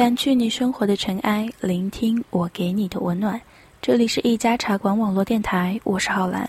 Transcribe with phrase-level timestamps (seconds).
[0.00, 3.38] 掸去你生活的尘埃，聆听我给你的温暖。
[3.82, 6.48] 这里是一家茶馆网络电台，我是浩兰。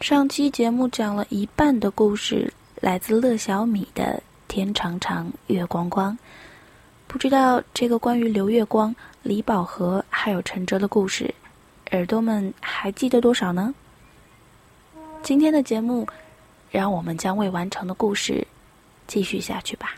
[0.00, 4.04] 上期节目讲了一半的故事，来自乐小米的
[4.46, 6.12] 《天长长，月光光》。
[7.08, 11.34] 不知道这个关于刘月光、李宝和还有陈哲的故事，
[11.90, 13.74] 耳朵们还记得多少呢？
[15.24, 16.06] 今天的节目，
[16.70, 18.46] 让我们将未完成的故事
[19.08, 19.96] 继续下去吧。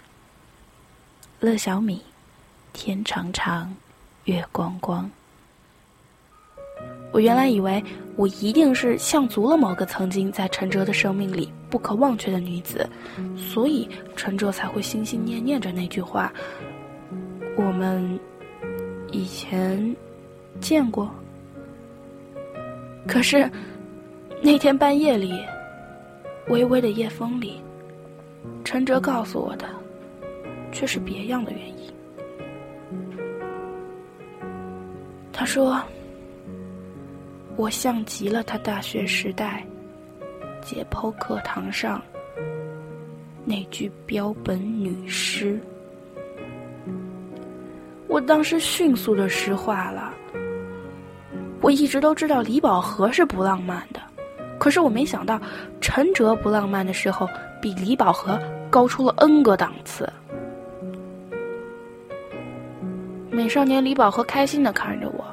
[1.41, 1.99] 乐小米，
[2.75, 3.75] 《天长长，
[4.25, 5.05] 月光光》。
[7.13, 7.83] 我原来以为
[8.17, 12.87] 我一定是像足了某个曾经在陈哲的生命里不可忘却的女子，
[13.37, 16.33] 所以陈哲才会心心念念着那句话
[17.57, 18.19] ：“我们
[19.13, 19.95] 以前
[20.61, 21.09] 见过。”
[23.07, 23.49] 可是
[24.43, 25.41] 那天半夜里，
[26.49, 27.61] 微微的夜风里，
[28.65, 29.69] 陈哲告诉我的
[30.73, 31.74] 却是别样的原因。
[35.35, 35.79] 他说。
[37.57, 39.65] 我像极了他大学时代
[40.61, 42.03] 解剖课堂上
[43.45, 45.61] 那句标本女尸。
[48.09, 50.13] 我当时迅速的石化了。
[51.61, 54.01] 我一直都知道李宝和是不浪漫的，
[54.59, 55.41] 可是我没想到
[55.81, 57.29] 陈哲不浪漫的时候
[57.63, 58.37] 比李宝和
[58.69, 60.13] 高出了 N 个档次。
[63.35, 65.25] 美少年李宝和开心的看着我，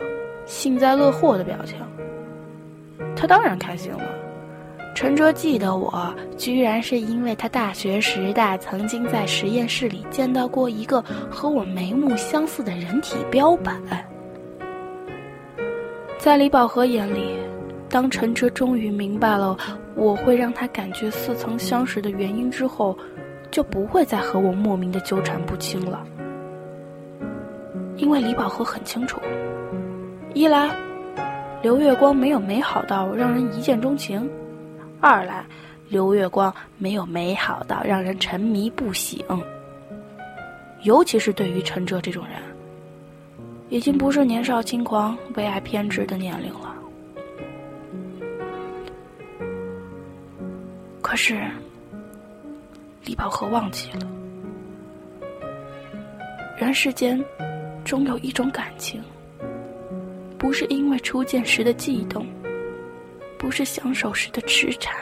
[0.47, 1.78] 幸灾乐祸的表情。
[3.16, 4.01] 他当然开心了。
[4.95, 13.72] 陈哲记得我，居然是因为他大学时代曾经在实验室里见到过一个和我眉目相似的人体标本。
[16.17, 17.38] 在李宝和眼里，
[17.88, 19.56] 当陈哲终于明白了
[19.94, 22.97] 我会让他感觉似曾相识的原因之后，
[23.51, 26.03] 就不会再和我莫名的纠缠不清了。
[28.01, 29.22] 因为李宝和很清楚，
[30.34, 30.75] 一来。
[31.62, 34.28] 刘月光没有美好到让人一见钟情，
[35.00, 35.45] 二来，
[35.89, 39.23] 刘月光没有美好到让人沉迷不醒。
[40.81, 42.34] 尤其是对于陈哲这种人，
[43.69, 46.75] 已经不是年少轻狂、为爱偏执的年龄了。
[51.03, 51.40] 可是，
[53.06, 54.00] 李宝和忘记了，
[56.57, 57.23] 人世间，
[57.83, 59.01] 总有一种感情。
[60.37, 62.25] 不是因为初见时的悸动，
[63.37, 64.95] 不是相守时的痴缠，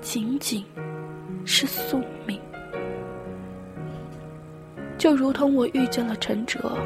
[0.00, 0.64] 仅仅
[1.44, 2.40] 是宿命。
[4.96, 6.78] 就如同我遇见了陈哲，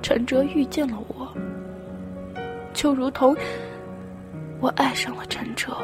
[0.00, 1.30] 陈哲遇见了我，
[2.72, 3.36] 就如同
[4.58, 5.76] 我爱上了陈哲，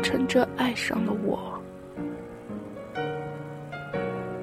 [0.00, 1.60] 陈哲爱上了我，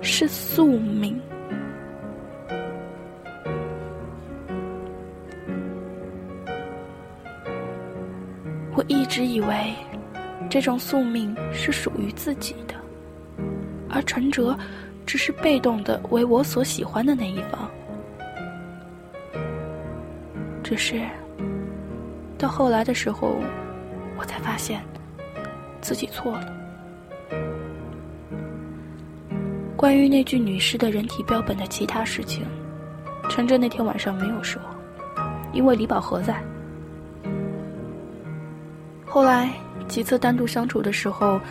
[0.01, 1.19] 是宿命。
[8.89, 9.75] 一直以为，
[10.49, 12.73] 这种宿命是属于自己的，
[13.87, 14.57] 而陈哲
[15.05, 17.69] 只是被动的为我所喜欢的那一方。
[20.63, 21.01] 只是
[22.35, 23.35] 到后来的时候，
[24.17, 24.81] 我才发现
[25.81, 26.51] 自己错了。
[29.77, 32.43] 关于那具女尸的人体标本的其他事情，
[33.29, 34.59] 陈哲那天晚上没有说，
[35.53, 36.43] 因为李宝和在。
[39.09, 39.51] 后来
[39.87, 41.41] 几次单独相处的时候，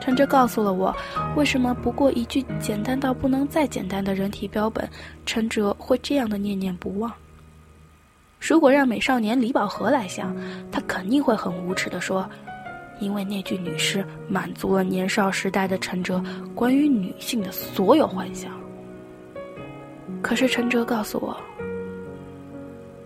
[0.00, 0.94] 陈哲告诉了我，
[1.36, 4.88] 为什么不过一句简单到不能再简单的人体标本，
[5.24, 7.12] 陈哲会这样的念念不忘。
[8.40, 10.36] 如果让美少年李宝和来想，
[10.72, 12.28] 他肯定会很无耻的说，
[12.98, 16.22] 因为那具女尸满足了年少时代的陈哲
[16.54, 18.50] 关于女性的所有幻想。
[20.20, 21.36] 可是陈哲告诉我，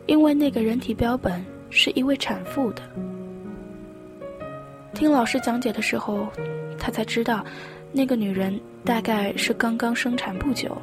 [0.07, 2.83] 因为那个人体标本是一位产妇的。
[4.95, 6.29] 听老师讲解的时候，
[6.79, 7.45] 他才知道，
[7.93, 10.77] 那个女人大概是刚刚生产不久，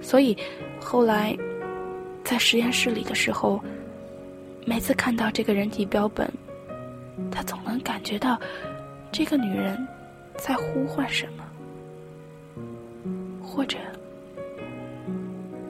[0.00, 0.36] 所以
[0.80, 1.36] 后来
[2.24, 3.62] 在实验室里的时候，
[4.66, 6.30] 每次看到这个人体标本，
[7.30, 8.38] 他总能感觉到
[9.10, 9.76] 这个女人
[10.36, 11.44] 在呼唤什么。
[13.54, 13.76] 或者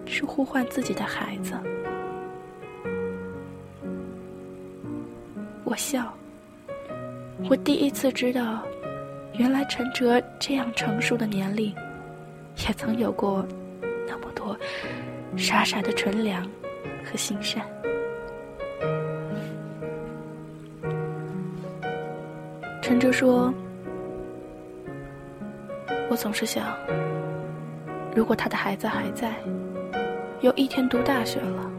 [0.07, 1.53] 是呼唤自己的孩子。
[5.65, 6.15] 我笑，
[7.49, 8.63] 我第一次知道，
[9.35, 11.75] 原来陈哲这样成熟的年龄，
[12.67, 13.45] 也曾有过
[14.07, 14.57] 那么多
[15.37, 16.43] 傻傻的纯良
[17.05, 17.65] 和心善。
[22.81, 23.53] 陈哲说
[26.11, 26.77] ：“我总是想，
[28.15, 29.33] 如果他的孩子还在，
[30.41, 31.71] 有一天读大学了，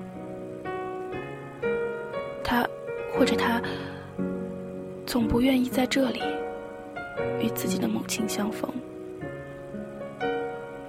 [2.43, 2.67] 他
[3.13, 3.61] 或者他
[5.13, 6.23] 总不愿意在这里
[7.39, 8.67] 与自己的母亲相逢。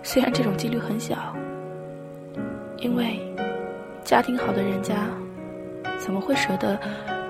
[0.03, 1.37] 虽然这种几率很小，
[2.79, 3.21] 因为
[4.03, 5.11] 家庭好的人家
[5.99, 6.81] 怎么会舍得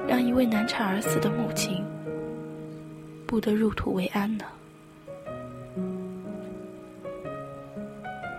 [0.06, 1.84] 让一位难产而死的母亲？”
[3.26, 4.44] 不得入土为安呢。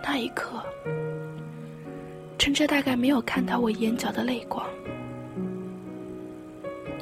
[0.02, 0.62] 那一刻，
[2.38, 4.66] 陈哲大概没有看到我眼角的泪光，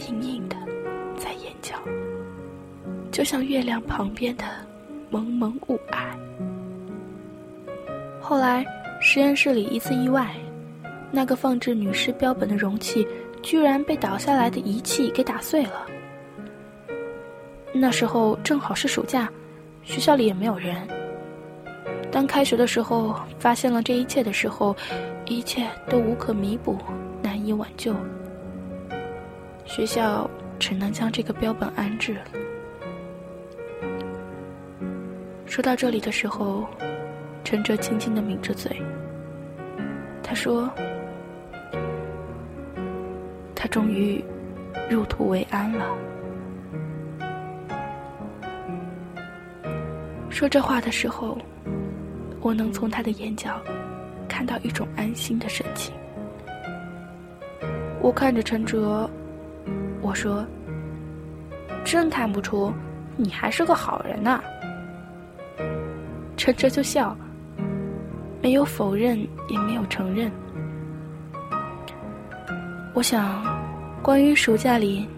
[0.09, 0.57] 隐隐的，
[3.15, 4.43] 就像月亮旁边的
[5.09, 6.19] 蒙蒙雾霭。
[8.21, 8.67] 后来，
[9.01, 10.35] 实验室里一次意外，
[11.13, 13.07] 那个放置女尸标本的容器
[13.41, 15.87] 居然被倒下来的仪器给打碎了。
[17.73, 19.31] 那时候正好是暑假，
[19.85, 20.77] 学校里也没有人。
[22.11, 24.75] 当开学的时候发现了这一切的时候，
[25.27, 26.77] 一切都无可弥补，
[27.23, 27.95] 难以挽救。
[29.65, 30.29] 学校
[30.59, 32.17] 只能将这个标本安置。
[35.47, 36.67] 说到这里的时候，
[37.45, 38.71] 陈哲轻轻的抿着嘴。
[40.23, 40.69] 他说
[43.55, 44.23] ：“他终于
[44.91, 45.87] 入土为安了。”
[50.29, 51.39] 说这话的时候，
[52.41, 53.61] 我能从他的眼角
[54.29, 55.95] 看到一种安心的神情。
[58.01, 59.09] 我看着陈哲，
[60.01, 60.45] 我说
[61.85, 62.73] ：“真看不出
[63.17, 64.43] 你还是个好人呐。”
[66.45, 67.17] 陈哲就笑，
[68.43, 69.19] 没有否认，
[69.49, 70.31] 也没有承认。
[72.93, 73.43] 我想，
[74.03, 75.09] 关于暑假里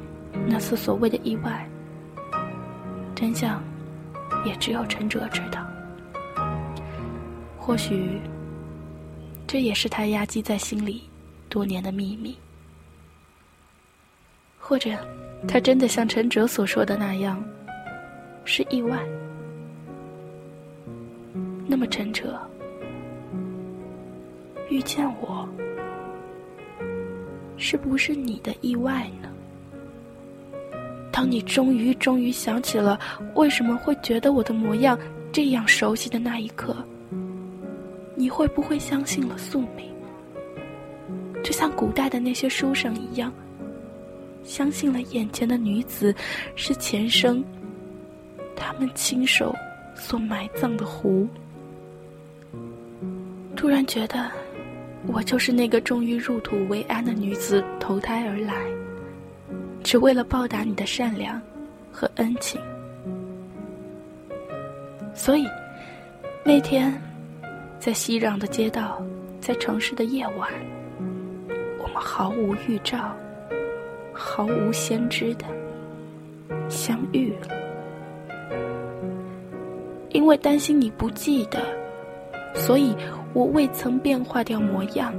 [0.46, 1.68] 那次所谓的意外，
[3.12, 3.60] 真相。
[4.44, 5.66] 也只有陈哲知道，
[7.58, 8.20] 或许
[9.48, 11.10] 这也是他压积在心里
[11.48, 12.38] 多年的秘密，
[14.60, 14.90] 或者
[15.48, 17.42] 他真的像陈哲所说的那样
[18.44, 18.96] 是意外。
[21.66, 22.38] 那么陈哲
[24.68, 25.48] 遇见我，
[27.56, 29.28] 是不是你的意外呢？
[31.10, 33.00] 当你终于终于想起了
[33.34, 34.98] 为什么会觉得我的模样
[35.32, 36.76] 这样熟悉的那一刻，
[38.14, 39.90] 你会不会相信了宿命？
[41.42, 43.32] 就像古代的那些书生一样，
[44.44, 46.14] 相信了眼前的女子
[46.54, 47.42] 是前生
[48.54, 49.54] 他们亲手
[49.94, 51.26] 所埋葬的湖。
[53.56, 54.30] 突然觉得，
[55.06, 58.54] 我就是那个终于入土为安的女子投胎而来。
[59.82, 61.40] 只为了报答你的善良
[61.92, 62.60] 和恩情，
[65.14, 65.46] 所以
[66.44, 66.92] 那天
[67.78, 69.00] 在熙攘的街道，
[69.40, 70.50] 在城市的夜晚，
[71.78, 73.16] 我们毫无预兆、
[74.12, 75.46] 毫无先知的
[76.68, 77.48] 相遇了。
[80.10, 81.60] 因为担心你不记得，
[82.56, 82.92] 所以
[83.36, 85.12] 我未曾变化掉模样，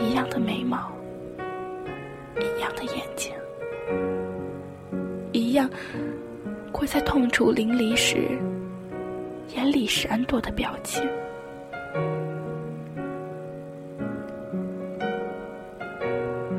[0.00, 0.90] 一样的眉毛。
[2.40, 3.34] 一样的眼睛，
[5.32, 5.68] 一样
[6.72, 8.30] 会在痛楚淋漓时
[9.54, 11.06] 眼里闪躲的表情。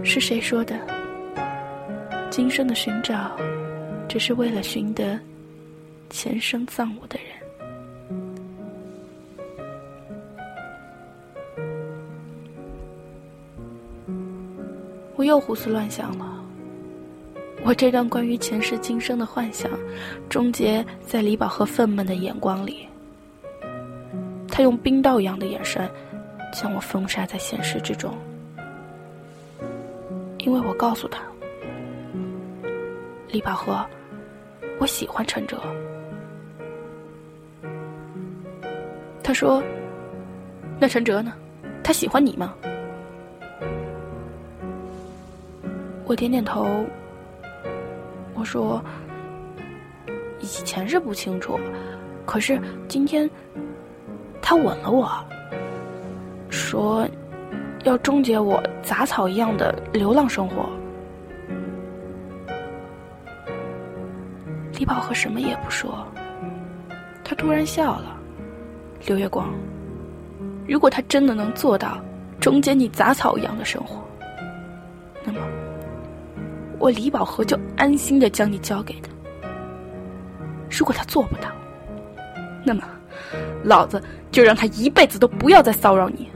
[0.03, 0.79] 是谁说的？
[2.29, 3.35] 今生的寻找，
[4.07, 5.19] 只是为了寻得
[6.11, 7.34] 前生葬我的人。
[15.25, 16.31] 又胡思乱想了。
[17.63, 19.71] 我这段关于前世今生的幻想，
[20.29, 22.87] 终结在李宝和愤懑的眼光里。
[24.47, 25.89] 他用冰刀一样的眼神，
[26.53, 28.13] 将我封杀在现实之中。
[30.39, 31.23] 因为我告诉他，
[33.29, 33.83] 李宝和，
[34.79, 35.59] 我喜欢陈哲。
[39.23, 39.63] 他说
[40.79, 41.33] ：“那陈哲呢？
[41.83, 42.53] 他喜欢你吗？”
[46.05, 46.85] 我点点头，
[48.35, 48.79] 我说
[50.39, 51.59] ：“以前是不清楚，
[52.25, 53.29] 可是今天
[54.41, 55.11] 他吻了我，
[56.49, 57.07] 说
[57.83, 60.69] 要终结我杂草一样的流浪生活。
[64.77, 66.05] 李宝和什么也不说，
[67.23, 68.15] 他突然笑了。
[69.07, 69.53] 刘月光，
[70.67, 71.97] 如果他真的能做到
[72.39, 74.01] 终结你杂草一样的生活，
[76.85, 79.09] 我李宝和就安心的将你交给他。
[80.69, 81.49] 如果他做不到，
[82.63, 82.83] 那么
[83.63, 83.99] 老子
[84.29, 86.29] 就让他一辈子都不要再骚扰你。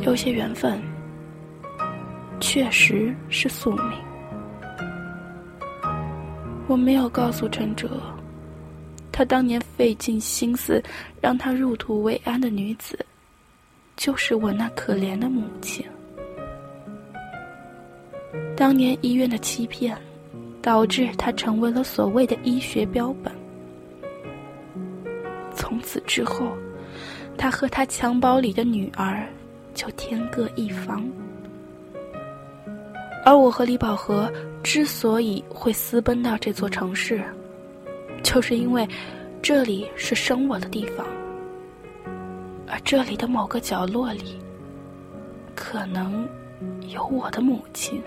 [0.00, 0.78] 有些缘分。
[2.42, 3.92] 确实是宿命。
[6.66, 8.00] 我没有告诉陈哲，
[9.12, 10.82] 他当年费尽心思
[11.20, 12.98] 让他入土为安的女子，
[14.00, 15.84] 就是我那可怜的母亲。
[18.56, 19.94] 当年医院的欺骗，
[20.62, 23.30] 导致他成为了所谓的医学标本。
[25.54, 26.56] 从此之后，
[27.36, 29.28] 他和他襁褓里的女儿
[29.74, 31.06] 就天各一方。
[33.22, 37.22] 而我和李宝和之所以会私奔到这座城市，
[38.22, 38.88] 就是因为
[39.42, 41.06] 这里是生我的地方，
[42.70, 44.38] 而这里的某个角落里，
[45.56, 46.28] 可能
[46.88, 48.00] 有我的母亲。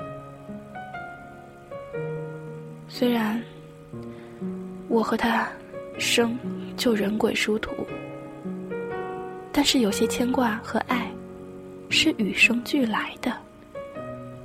[2.88, 3.44] 虽然
[4.88, 5.50] 我和他
[6.00, 6.38] 生
[6.78, 7.72] 就人鬼殊途，
[9.52, 11.12] 但是有些牵挂和爱，
[11.90, 13.32] 是与生俱来的。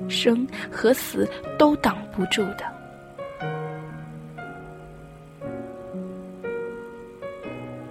[0.09, 2.65] 生和死都挡不住的，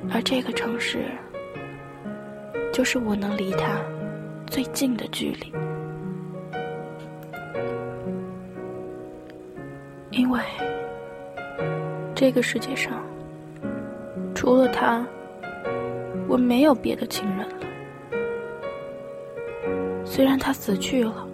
[0.10, 1.12] 而这个城市，
[2.78, 3.82] 就是我能离他
[4.46, 5.52] 最近的距离，
[10.12, 10.40] 因为
[12.14, 13.04] 这个世界上，
[14.36, 15.04] 除了他，
[16.28, 17.56] 我没有别的亲人了。
[20.06, 21.28] 虽然他死去了。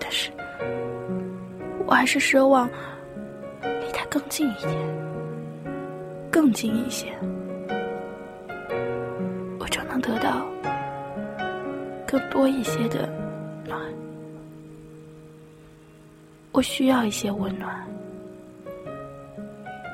[0.00, 0.32] 但是
[1.86, 2.68] 我还是奢望
[3.62, 4.76] 离他更近一点，
[6.28, 7.16] 更近一些，
[10.00, 10.46] 得到
[12.06, 13.08] 更多一些的
[13.66, 13.80] 暖。
[16.52, 17.86] 我需要一些温暖，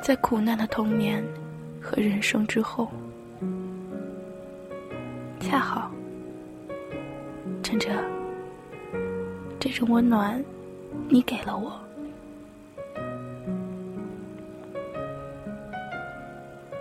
[0.03, 1.23] 在苦难的童年
[1.81, 2.91] 和人生之后，
[5.41, 5.91] 恰好，
[7.63, 7.91] 趁着
[9.61, 10.43] 这种温暖，
[11.09, 11.79] 你给了我。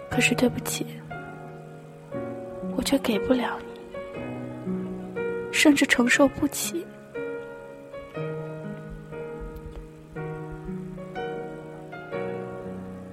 [0.09, 0.85] 可是对不起，
[2.85, 6.85] 却给不了你，甚至承受不起。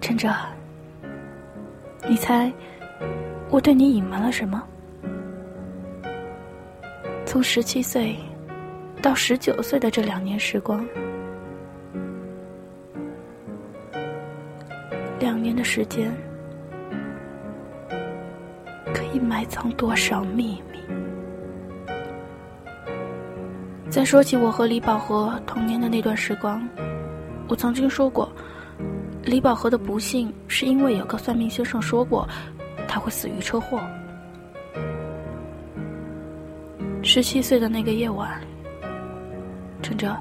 [0.00, 0.28] 陈哲，
[2.06, 2.52] 你猜
[3.48, 4.62] 我对你隐瞒了什么？
[7.24, 8.14] 从十七岁
[9.00, 10.86] 到十九岁的这两年时光，
[15.18, 16.14] 两年的时间。
[19.12, 20.78] 你埋藏多少秘密？
[23.90, 26.66] 再说起我和李宝和童年的那段时光，
[27.46, 28.32] 我曾经说过，
[29.22, 32.26] 李宝和的不幸是因为有个算命先生说过
[32.88, 33.78] 他会死于车祸。
[37.02, 38.40] 十七岁的那个夜晚，
[39.82, 40.16] 陈哲，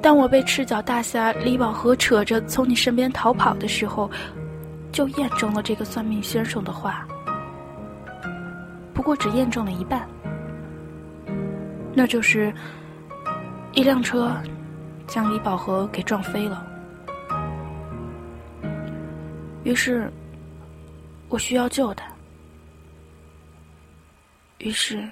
[0.00, 4.08] 当我被赤脚大侠李宝和扯着从你身边逃跑的时候，
[4.92, 7.04] 就验证了这个算命先生的话。
[9.04, 10.08] 不过只验证了一半，
[11.92, 12.50] 那就是
[13.74, 14.34] 一辆车
[15.06, 16.66] 将李宝和给撞飞了。
[19.62, 20.10] 于是，
[21.28, 22.10] 我需要救他。
[24.56, 25.06] 于是，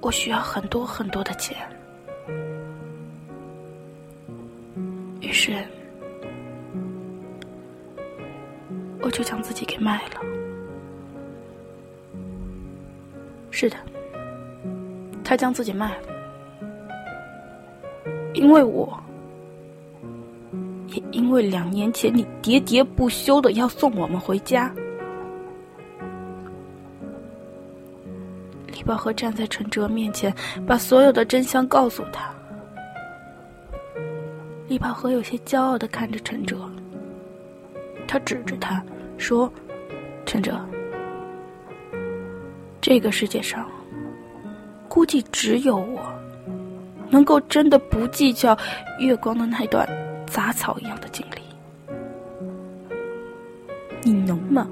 [0.00, 1.54] 我需要很多很多的钱。
[5.20, 5.62] 于是，
[9.02, 10.41] 我就将自己给卖了。
[13.52, 13.76] 是的，
[15.22, 16.08] 他将自己卖了，
[18.32, 18.98] 因为我，
[20.88, 24.74] 也因为两年前你喋喋不休的要送我们回家。
[28.68, 30.34] 李宝和站在陈哲面前，
[30.66, 32.34] 把所有的真相告诉他。
[34.66, 36.68] 李宝和有些骄傲的看着陈哲，
[38.08, 38.82] 他指着他
[39.18, 39.52] 说
[40.24, 40.58] ：“陈哲。”
[42.82, 43.64] 这个世界上，
[44.88, 46.02] 估计只有我
[47.08, 48.58] 能够真的不计较
[48.98, 49.88] 月光的那段
[50.26, 51.40] 杂草一样的经历。
[54.02, 54.66] 你能吗？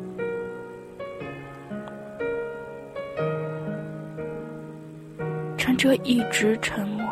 [5.56, 7.06] 陈哲一直沉默，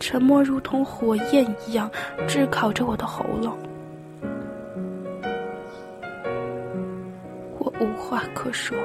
[0.00, 1.90] 沉默如同火焰一样
[2.26, 3.54] 炙烤着我的喉咙，
[8.14, 8.78] 话可说。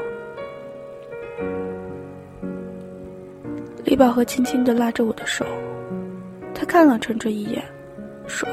[3.85, 5.45] 李宝和轻轻的拉着我的手，
[6.55, 7.63] 他看了陈哲一眼，
[8.25, 8.49] 说：“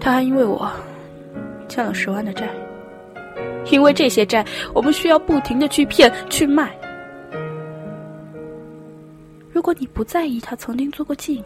[0.00, 0.68] 他还因为我
[1.68, 2.48] 欠了十万的债，
[3.70, 4.44] 因为这些债，
[4.74, 6.76] 我们需要不停的去骗去卖。”
[9.52, 11.44] 如果你不在意他曾经做过妓女，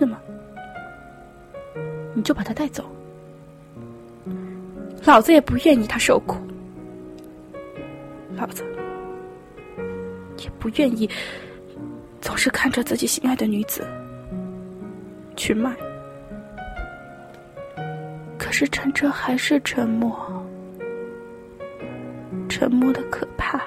[0.00, 0.18] 那么
[2.12, 2.84] 你就把他带走。
[5.08, 6.36] 老子也不愿意他受苦，
[8.36, 8.62] 老子
[10.36, 11.08] 也不愿意
[12.20, 13.88] 总是看着自己心爱的女子
[15.34, 15.74] 去卖。
[18.36, 20.14] 可是陈哲还是沉默，
[22.46, 23.62] 沉默的可怕。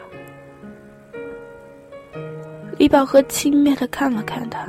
[2.78, 4.68] 李宝和轻蔑的看了看他，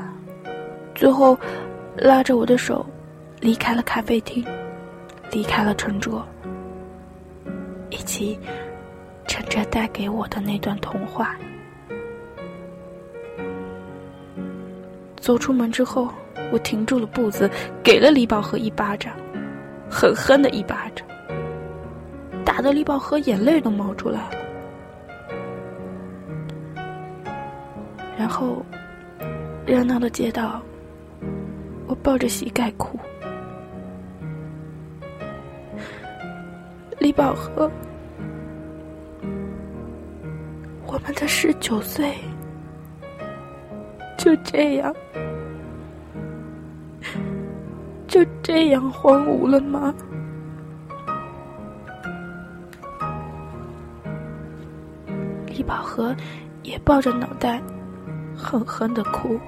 [0.95, 1.39] 最后
[1.99, 2.87] 拉着我的手
[3.41, 4.43] 离开了咖啡厅，
[5.31, 6.27] 离开了陈卓，
[8.03, 8.37] 以及
[9.29, 11.37] 陈哲带给我的那段童话。
[15.21, 16.09] 走出门之后，
[16.53, 17.49] 我停住了步子，
[17.81, 19.15] 给了李宝和一巴掌，
[19.89, 21.07] 狠狠的一巴掌，
[22.45, 24.37] 打得李宝和眼泪都冒出来了。
[28.19, 28.67] 然后，
[29.65, 30.61] 热闹的街道，
[31.87, 32.99] 我抱着膝盖哭。
[36.99, 37.69] 李宝和，
[40.93, 42.15] 我们的十九岁
[44.19, 44.95] 就这样，
[48.07, 49.95] 就这样荒芜了吗？
[55.47, 56.15] 李宝和
[56.63, 57.59] 也抱着脑袋。
[58.35, 59.39] 狠狠的哭。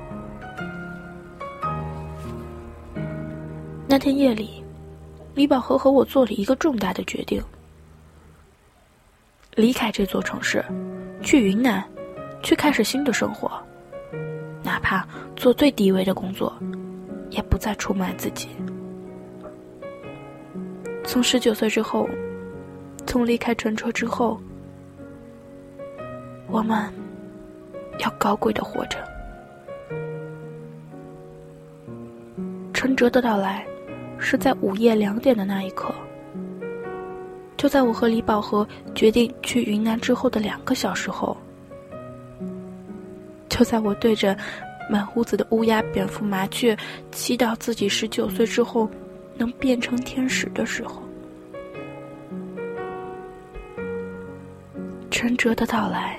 [3.89, 4.63] 那天夜里，
[5.35, 7.43] 李宝和和我做了一个重大的决定：
[9.57, 10.65] 离开这座城市，
[11.25, 11.83] 去云南，
[12.43, 13.51] 去开始新的生活，
[14.63, 16.57] 哪怕做最低微的工作，
[17.31, 18.51] 也不再出卖自己。
[21.03, 22.09] 从十九岁之后，
[23.07, 24.39] 从离开陈车之后，
[26.47, 26.93] 我们。
[28.01, 28.99] 要高贵的活着。
[32.73, 33.65] 陈哲的到来，
[34.19, 35.95] 是在午夜两点的那一刻。
[37.65, 41.35] 就在我和李宝和决定去云南之后的两个小时后，
[43.49, 44.37] 就在我对着
[44.91, 46.77] 满屋子的乌鸦、蝙蝠、麻雀，
[47.11, 48.87] 祈祷自己十九岁之后
[49.39, 51.03] 能变成天使的时候，
[55.11, 56.19] 陈哲的到来。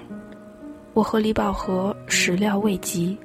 [0.95, 3.15] 我和李宝和始料未及。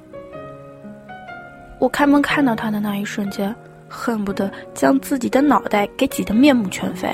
[1.79, 3.55] 我开门看到他的那一瞬间，
[3.89, 7.09] 恨不得将自己的脑袋给挤得面目全非，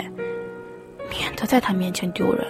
[1.09, 2.45] 免得在他面前丢人。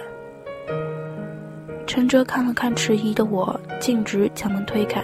[1.86, 5.02] 陈哲看了看迟疑的我，径直将门推开。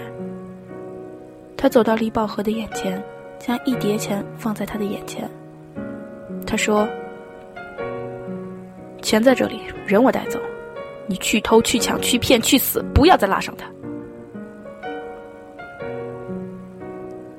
[1.57, 3.03] 他走到李宝和的眼前，
[3.39, 5.29] 将一叠钱放在他的眼前。
[6.45, 6.87] 他说
[9.01, 10.39] ：“钱在这里，人我带走。”
[11.07, 13.67] 你去偷去抢去骗去死，不要再拉上他！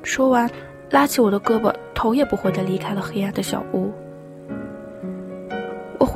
[0.05, 0.49] 说完，
[0.91, 3.93] 拉起我的胳膊，头也不回的离开了黑暗的小屋。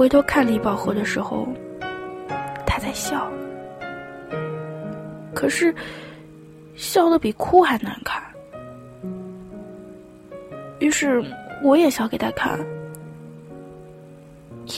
[0.01, 1.47] 回头看李宝和的时候，
[2.65, 3.31] 他在笑，
[5.35, 5.75] 可是
[6.75, 8.23] 笑的比哭还难看。
[10.79, 11.23] 于是
[11.63, 12.59] 我也笑给他看，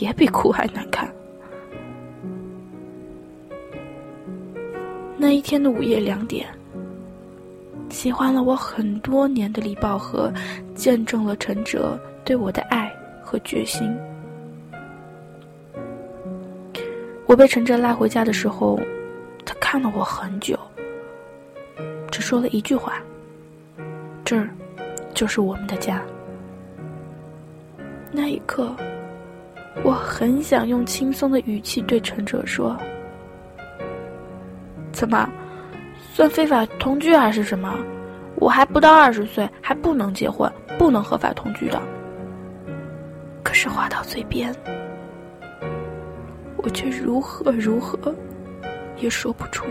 [0.00, 1.08] 也比哭还难看。
[5.16, 6.48] 那一天的午夜两点，
[7.90, 10.32] 喜欢了我很多年的李宝和，
[10.74, 13.88] 见证了陈哲对我的爱和决心。
[17.32, 18.78] 我被陈哲拉回家的时候，
[19.42, 20.54] 他看了我很久，
[22.10, 23.02] 只说了一句话
[24.22, 24.50] ：“这儿，
[25.14, 26.02] 就是我们的家。”
[28.12, 28.76] 那一刻，
[29.82, 32.76] 我很想用轻松的语气对陈哲说。
[34.92, 35.26] 怎么，
[36.12, 37.74] 算非法同居还是什么？
[38.36, 41.80] 我还不到二十岁，还不能结婚，不能合法同居的。
[43.42, 44.54] 可是话到嘴边，
[46.62, 48.14] 我却如何如何，
[48.98, 49.66] 也说不出。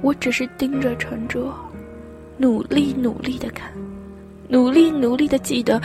[0.00, 1.52] 我只是盯着陈哲，
[2.36, 3.72] 努力努力的看，
[4.48, 5.80] 努力努力的记得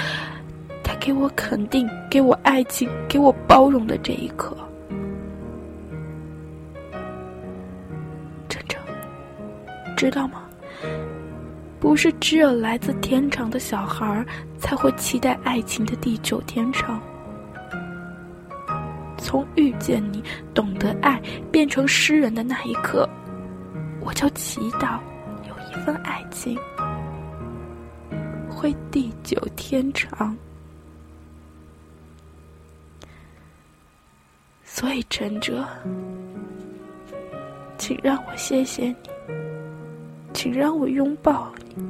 [0.83, 4.55] 他给我肯定、给我爱情、给我包容的这一刻。
[8.49, 8.77] 陈哲，
[9.95, 10.43] 知道吗？
[11.79, 14.25] 不是只有来自天长的小孩
[14.57, 16.99] 才会期待爱情的地久天长。
[19.27, 23.05] 从遇见你、懂得爱变成诗人的那一刻，
[23.99, 25.01] 我就祈祷
[25.49, 26.57] 有一份爱情
[28.49, 30.33] 会地久天长。
[34.63, 35.67] 所以，陈哲，
[37.77, 38.95] 请让我谢谢你，
[40.33, 41.83] 请让我拥抱你，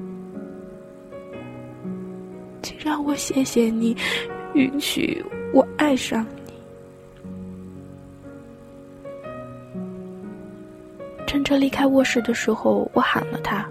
[2.63, 3.95] 请让我谢谢你，
[4.56, 5.23] 允许
[5.54, 6.26] 我爱上。
[6.26, 6.47] 你
[11.48, 13.66] 车离开卧室的时候，我喊了他，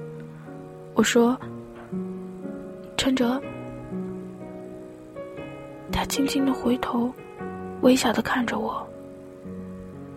[0.95, 1.39] 我说
[2.97, 3.39] ：“陈哲。”
[5.93, 7.13] 他轻轻的回头，
[7.83, 8.83] 微笑的看着我，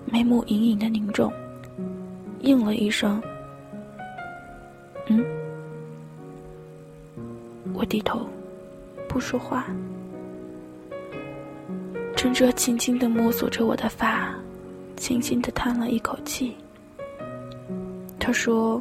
[0.06, 1.30] 眉目隐隐的凝重，
[2.40, 3.22] 应了一声
[5.08, 5.22] ：“嗯。”
[7.76, 8.26] 我低头，
[9.10, 9.66] 不说话。
[12.16, 14.34] 陈哲轻轻的摸索着我的发，
[14.96, 16.56] 轻轻的叹了一口气。
[18.30, 18.80] 他说：“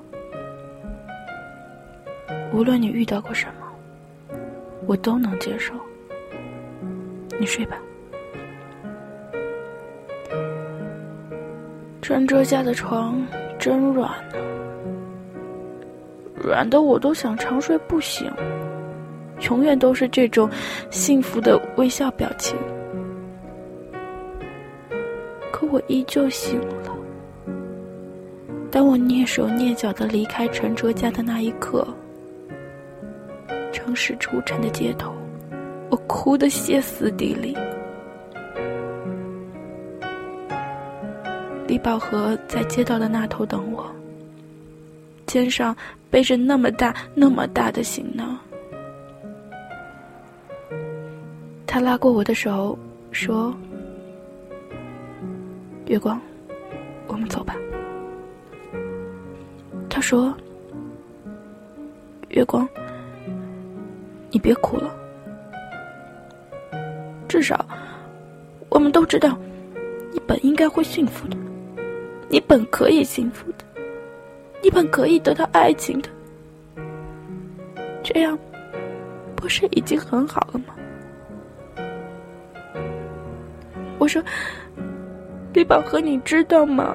[2.52, 4.36] 无论你遇到过什么，
[4.86, 5.72] 我都能接受。
[7.40, 7.78] 你睡吧。”
[12.02, 13.26] 陈哲家的床
[13.58, 14.36] 真软呢，
[16.34, 18.30] 软的我都想长睡不醒，
[19.48, 20.46] 永远都是这种
[20.90, 22.54] 幸福的微笑表情。
[25.50, 26.97] 可我依旧醒了。
[28.70, 31.86] 当我蹑手蹑脚的离开陈哲家的那一刻，
[33.72, 35.12] 城市出尘的街头，
[35.90, 37.56] 我哭得歇斯底里。
[41.66, 43.86] 李宝和在街道的那头等我，
[45.26, 45.74] 肩上
[46.10, 48.38] 背着那么大那么大的行囊。
[51.66, 52.78] 他拉过我的手，
[53.12, 53.54] 说
[55.86, 56.20] ：“月光，
[57.06, 57.54] 我们走吧。”
[59.98, 60.32] 他说
[62.30, 62.68] ：“月光，
[64.30, 64.94] 你别哭了。
[67.26, 67.66] 至少，
[68.68, 69.36] 我们都知道，
[70.12, 71.36] 你本应该会幸福的，
[72.28, 73.64] 你本可以幸福的，
[74.62, 76.08] 你本可以得到爱情的。
[78.04, 78.38] 这样，
[79.34, 80.76] 不是已经很好了吗？”
[83.98, 84.22] 我说
[85.52, 86.94] ：“李宝和，你知道吗？”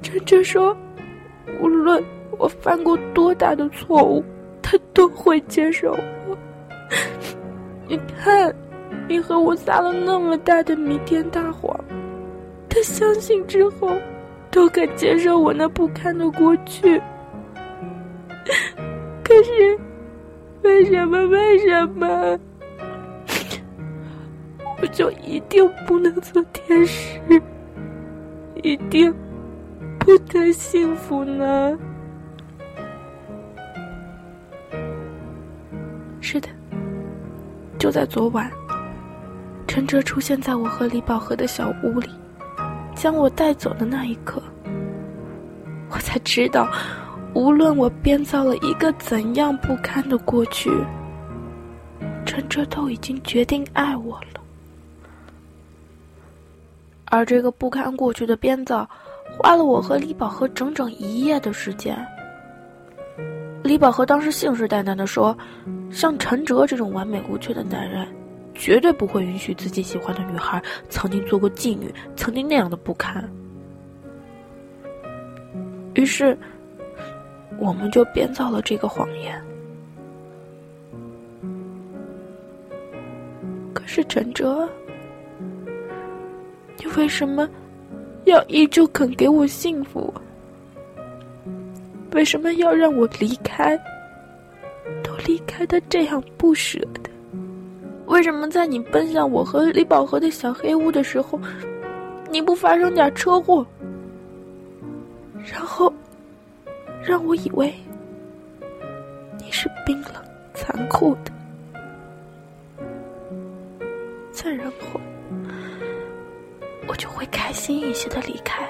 [0.00, 0.74] 真真说。
[1.60, 2.02] 无论
[2.38, 4.24] 我犯过多大的错误，
[4.62, 5.90] 他都会接受
[6.26, 6.36] 我。
[7.86, 8.54] 你看，
[9.08, 11.78] 你和我撒了那么大的弥天大谎，
[12.68, 13.90] 他相信之后，
[14.50, 17.00] 都肯接受我那不堪的过去。
[19.24, 19.78] 可是，
[20.62, 21.26] 为什么？
[21.26, 22.38] 为什么？
[24.82, 27.20] 我就一定不能做天使？
[28.62, 29.14] 一定？
[29.98, 31.78] 不得幸福呢？
[37.84, 38.50] 就在昨晚，
[39.66, 42.08] 陈哲出现在我和李宝和的小屋里，
[42.96, 44.42] 将我带走的那一刻，
[45.90, 46.66] 我才知道，
[47.34, 50.70] 无论我编造了一个怎样不堪的过去，
[52.24, 54.40] 陈哲都已经决定爱我了，
[57.04, 58.88] 而这个不堪过去的编造。
[59.36, 61.94] 花了我和李宝和整整一夜的时间。
[63.64, 65.36] 李宝和当时信誓旦旦的说
[65.90, 68.06] ：“像陈哲这种完美无缺的男人，
[68.54, 73.26] 绝对不会允许自己喜欢的女孩曾经做过妓女，曾经那样的不堪。”
[75.94, 76.36] 于是，
[77.58, 79.42] 我们就编造了这个谎言。
[83.72, 84.68] 可是陈哲，
[86.76, 87.48] 你为什么？
[88.24, 90.12] 要依旧肯给我幸福，
[92.14, 93.76] 为什么要让我离开？
[95.02, 97.10] 都离开的这样不舍得，
[98.06, 101.40] 为什么在你奔向我和李宝和的小黑屋的时候，
[102.30, 103.66] 你不发生点车祸，
[105.44, 105.92] 然后
[107.02, 107.74] 让我以为
[109.40, 110.12] 你是冰冷
[110.54, 111.32] 残酷的，
[114.30, 115.00] 再然后。
[116.86, 118.68] 我就会开心一些的离开，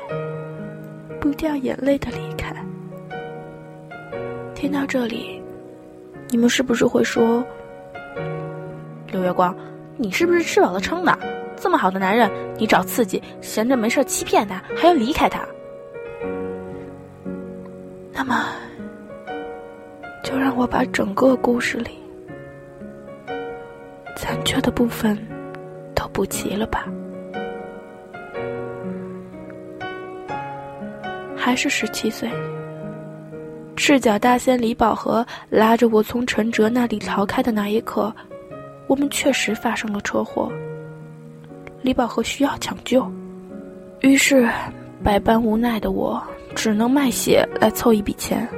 [1.20, 2.54] 不掉眼泪的离开，
[4.64, 5.42] 听到这里，
[6.31, 7.44] 你们是不是会说
[9.12, 9.55] ：“刘月光，
[9.98, 11.18] 你是不是吃饱了撑的？
[11.55, 15.46] 这么好的男人，你找刺激，闲着没事欺骗他，还要离开他？”
[18.11, 18.46] 那么，
[20.22, 21.98] 就让我把整个故事里
[24.16, 25.14] 残缺的部分
[25.94, 26.88] 都补齐了吧。
[31.37, 32.31] 还是十七岁。
[33.76, 38.14] 赤脚大仙李宝和拉着我从陈哲那里逃开的那一刻，
[38.87, 40.50] 我们确实发生了车祸。
[41.82, 43.10] 李宝和需要抢救，
[44.00, 44.48] 于是
[45.02, 46.22] 百般无奈的我
[46.54, 48.48] 只能卖血来凑一笔钱。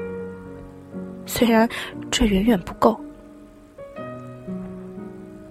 [1.25, 1.69] 虽然
[2.11, 2.99] 这远远不够。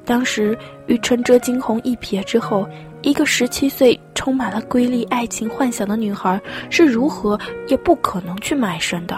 [0.05, 2.67] 当时与陈哲惊鸿一瞥之后。
[3.01, 9.15] 一个十七岁、充满了瑰丽爱情幻想的女孩是如何也不可能去卖身的。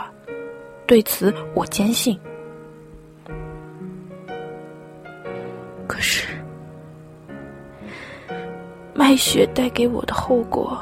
[0.88, 2.18] 对此，我坚信。
[5.86, 6.26] 可是，
[8.94, 10.80] 卖血带给我的后果，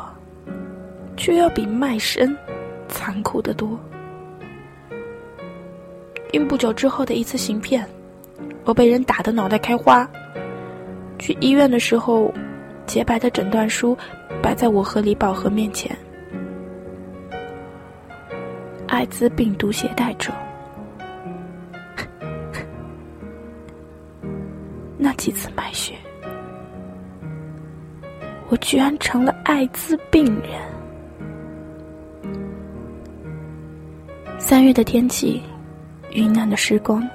[1.18, 2.38] 却要比卖身
[2.88, 3.78] 残酷的多。
[6.32, 7.86] 因不久之后的一次行骗，
[8.64, 10.08] 我被人打得脑袋开花。
[11.18, 12.32] 去医院的时候。
[12.88, 13.98] 洁白的诊断书
[14.44, 15.98] 摆在我和李宝和面前。
[18.88, 20.32] 艾滋病毒携带者。
[24.98, 25.96] 那几次卖血，
[28.50, 30.62] 我居然成了艾滋病人。
[34.40, 35.42] 三月的天气，
[36.12, 37.08] 云南的时光，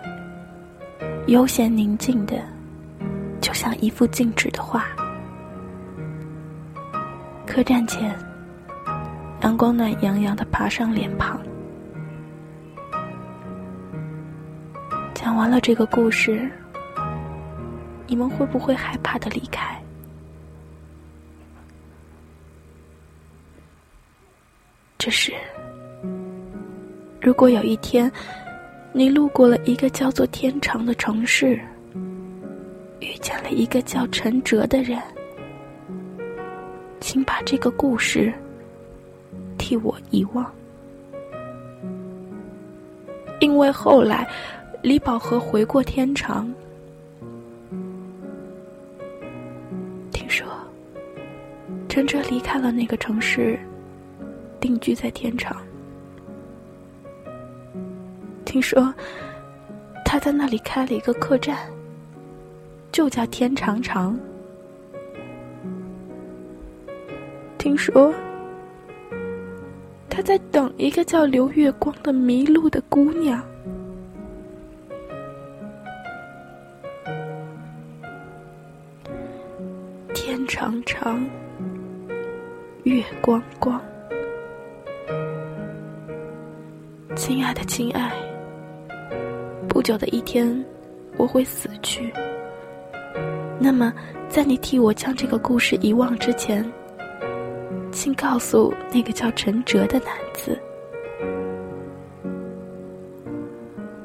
[1.26, 2.37] 悠闲宁静的，
[3.40, 4.85] 就像一幅静止的画。
[7.46, 8.14] 客栈前，
[9.42, 11.40] 阳光暖洋洋的爬上脸庞。
[15.31, 16.51] 讲完了这个故事，
[18.09, 19.81] 你们会不会害怕的离开？
[24.99, 25.33] 只是，
[27.21, 28.11] 如果有一天，
[28.93, 31.61] 你路过了一个叫做天长的城市，
[32.99, 35.01] 遇见了一个叫陈哲的人。
[36.99, 38.35] 请把这个故事
[39.57, 40.45] 替我遗忘，
[43.38, 44.29] 因为后来
[44.83, 46.51] 李宝和回过天长。
[50.11, 50.47] 听说
[51.87, 53.59] 陈哲离开了那个城市，
[54.59, 55.55] 定居在天长。
[58.47, 58.93] 听说
[60.03, 61.59] 他在那里开了一个客栈，
[62.90, 64.19] 就叫天长长。
[67.59, 68.14] 听说
[70.09, 73.45] 他在等一个叫刘月光的迷路的姑娘。
[80.52, 81.24] 长长，
[82.82, 83.80] 月光光。
[87.14, 88.12] 亲爱的，亲爱，
[89.68, 90.64] 不久的一天
[91.16, 92.12] 我会死去。
[93.60, 93.92] 那么，
[94.28, 96.68] 在你替我将这个故事遗忘之前。
[97.92, 100.60] 请告诉那个叫陈哲的男子，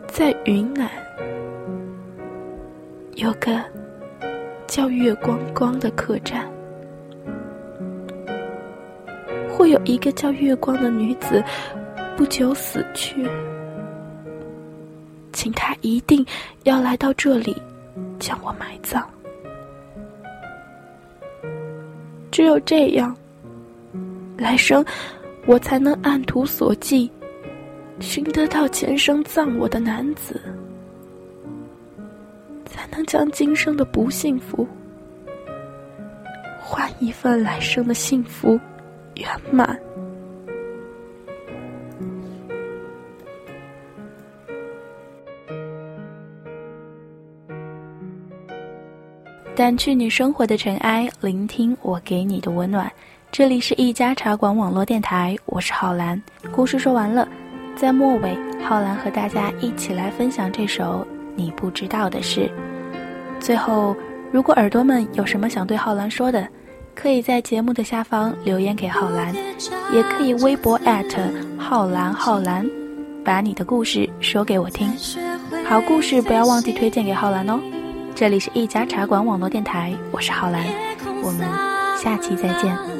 [0.08, 0.88] 在云南
[3.16, 3.64] 有个
[4.76, 6.46] 叫月光光的客栈，
[9.50, 11.42] 会有一个叫月光的女子
[12.18, 13.26] 不久死去，
[15.32, 16.26] 请她一定
[16.64, 17.56] 要来到这里
[18.20, 19.02] 将我埋葬，
[22.30, 23.16] 只有这样。
[24.38, 24.86] 来生，
[25.46, 27.10] 我才能按图索骥，
[28.02, 30.42] 寻得到前生葬我的男子，
[32.66, 34.68] 才能将今生的不幸福
[36.60, 38.60] 换一份来生的幸福
[39.16, 39.80] 圆满。
[49.56, 52.92] 掸去你生活的尘埃，聆听我给你的温暖。
[53.32, 56.22] 这里是一家茶馆网络电台，我是浩然。
[56.52, 57.26] 故事说完了，
[57.74, 62.50] 在末尾，浩然和大家一起来分享这首你不知道的事。
[63.40, 63.96] 最后，
[64.32, 66.48] 如果耳朵们有什么想对浩兰说的，
[66.96, 69.34] 可以在节目的下方留言给浩兰，
[69.94, 70.80] 也可以微博
[71.58, 72.68] 浩兰浩兰，
[73.24, 74.90] 把你的故事说给我听。
[75.68, 77.60] 好故事不要忘记推荐给浩兰哦。
[78.16, 80.66] 这里是一家茶馆网络电台，我是浩兰，
[81.22, 81.48] 我们
[81.98, 82.95] 下期再见。